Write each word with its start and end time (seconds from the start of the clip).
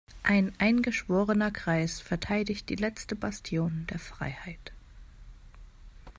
Ein 0.23 0.51
eingeschworener 0.57 1.51
Kreis 1.51 2.01
verteidigt 2.01 2.69
die 2.69 2.75
letzte 2.75 3.15
Bastion 3.15 3.85
der 3.91 3.99
Freiheit. 3.99 4.71